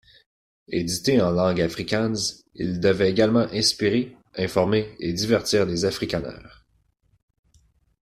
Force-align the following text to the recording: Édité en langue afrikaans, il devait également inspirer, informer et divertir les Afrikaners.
Édité 0.69 1.21
en 1.21 1.29
langue 1.29 1.61
afrikaans, 1.61 2.15
il 2.55 2.79
devait 2.79 3.11
également 3.11 3.45
inspirer, 3.53 4.17
informer 4.35 4.95
et 4.99 5.13
divertir 5.13 5.67
les 5.67 5.85
Afrikaners. 5.85 6.49